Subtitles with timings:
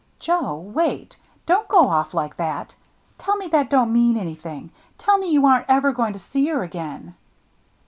[0.17, 1.15] "Joe— wait—
[1.45, 2.73] don't go off like that.
[3.19, 4.71] Tell me that don't mean anything!
[4.97, 7.13] Tell me you aren't ever going to see her again